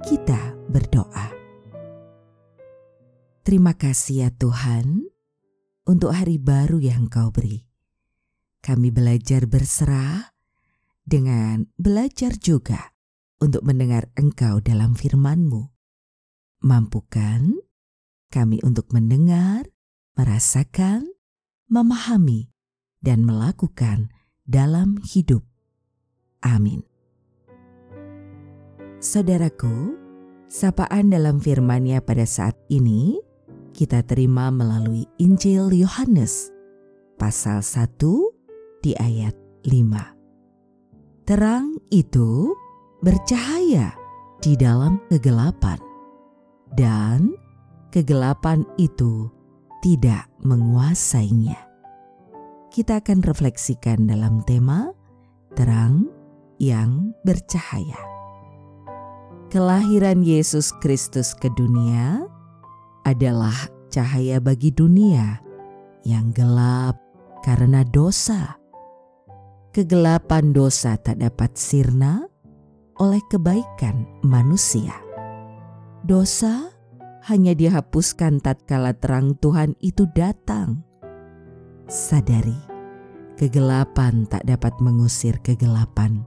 [0.00, 1.28] kita berdoa.
[3.44, 5.08] Terima kasih ya Tuhan
[5.84, 7.64] untuk hari baru yang Kau beri.
[8.60, 10.36] Kami belajar berserah
[11.04, 12.92] dengan belajar juga
[13.40, 15.72] untuk mendengar Engkau dalam firman-Mu.
[16.60, 17.56] Mampukan
[18.28, 19.64] kami untuk mendengar,
[20.14, 21.08] merasakan,
[21.72, 22.52] memahami,
[23.00, 24.12] dan melakukan
[24.44, 25.40] dalam hidup.
[26.44, 26.89] Amin.
[29.00, 29.96] Saudaraku,
[30.44, 33.16] sapaan dalam firman-Nya pada saat ini
[33.72, 36.52] kita terima melalui Injil Yohanes
[37.16, 37.96] pasal 1
[38.84, 39.32] di ayat
[39.64, 41.24] 5.
[41.24, 42.52] Terang itu
[43.00, 43.96] bercahaya
[44.44, 45.80] di dalam kegelapan
[46.76, 47.32] dan
[47.88, 49.32] kegelapan itu
[49.80, 51.56] tidak menguasainya.
[52.68, 54.92] Kita akan refleksikan dalam tema
[55.56, 56.04] terang
[56.60, 58.09] yang bercahaya.
[59.50, 62.22] Kelahiran Yesus Kristus ke dunia
[63.02, 65.42] adalah cahaya bagi dunia
[66.06, 66.94] yang gelap
[67.42, 68.54] karena dosa.
[69.74, 72.30] Kegelapan dosa tak dapat sirna
[73.02, 74.94] oleh kebaikan manusia.
[76.06, 76.70] Dosa
[77.26, 80.86] hanya dihapuskan tatkala terang Tuhan itu datang.
[81.90, 82.54] Sadari,
[83.34, 86.22] kegelapan tak dapat mengusir kegelapan.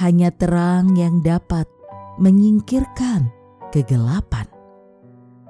[0.00, 1.68] Hanya terang yang dapat
[2.20, 3.32] menyingkirkan
[3.72, 4.44] kegelapan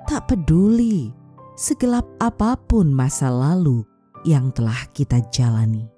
[0.06, 1.10] tak peduli
[1.58, 3.82] segelap apa pun masa lalu
[4.22, 5.90] yang telah kita jalani.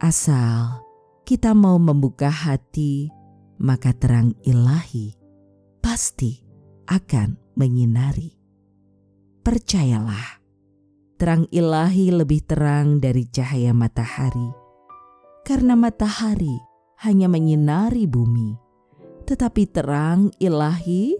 [0.00, 0.80] Asal
[1.26, 3.12] kita mau membuka hati,
[3.60, 5.12] maka terang ilahi
[5.84, 6.40] pasti
[6.88, 8.34] akan menyinari.
[9.44, 10.40] Percayalah,
[11.20, 14.50] terang ilahi lebih terang dari cahaya matahari,
[15.44, 16.56] karena matahari
[17.04, 18.69] hanya menyinari bumi,
[19.30, 21.14] tetapi terang ilahi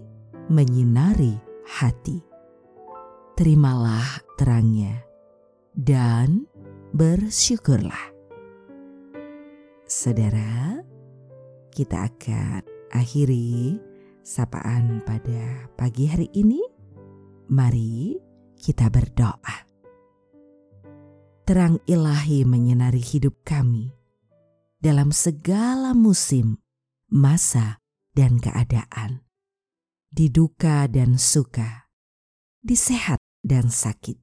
[0.51, 1.31] menyinari
[1.63, 2.19] hati.
[3.39, 4.99] Terimalah terangnya
[5.71, 6.43] dan
[6.91, 8.11] bersyukurlah.
[9.87, 10.83] Saudara,
[11.71, 13.79] kita akan akhiri
[14.27, 16.59] sapaan pada pagi hari ini.
[17.47, 18.19] Mari
[18.59, 19.71] kita berdoa.
[21.47, 23.95] Terang ilahi menyinari hidup kami
[24.83, 26.59] dalam segala musim,
[27.07, 27.80] masa,
[28.11, 29.23] dan keadaan
[30.11, 31.87] di duka dan suka,
[32.59, 34.19] di sehat dan sakit.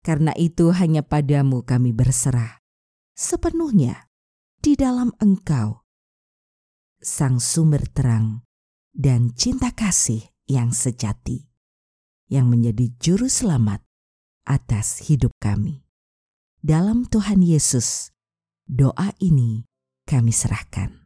[0.00, 2.64] Karena itu hanya padamu kami berserah
[3.12, 4.08] sepenuhnya
[4.64, 5.84] di dalam engkau,
[6.96, 8.40] sang sumber terang
[8.96, 11.44] dan cinta kasih yang sejati,
[12.32, 13.84] yang menjadi juru selamat
[14.48, 15.84] atas hidup kami.
[16.64, 18.10] Dalam Tuhan Yesus,
[18.64, 19.68] doa ini
[20.08, 21.05] kami serahkan.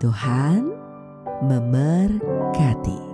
[0.00, 0.64] Tuhan
[1.44, 3.09] memberkati.